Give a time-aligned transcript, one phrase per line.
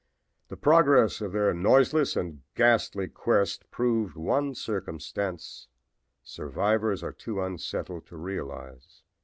[0.47, 5.67] "The progress of their noiseless and ghastly quest proved one circumstance
[6.23, 9.03] survivors are too unsettled to realize.